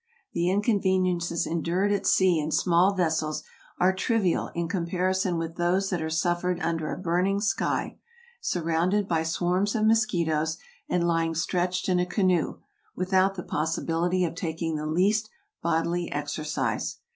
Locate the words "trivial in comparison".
3.93-5.37